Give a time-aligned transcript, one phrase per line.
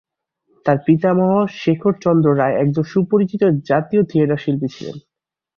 [0.65, 1.31] তার পিতামহ,
[1.57, 4.97] শেখর চন্দ্র রায় একজন সুপরিচিত জাতীয় থিয়েটার শিল্পী ছিলেন।